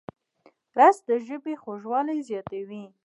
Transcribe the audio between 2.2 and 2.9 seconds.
زیاتوي